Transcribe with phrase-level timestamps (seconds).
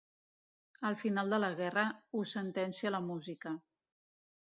[0.87, 3.53] El final de la guerra ho sentencia la música.